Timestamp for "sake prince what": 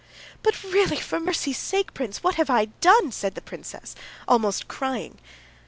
1.59-2.33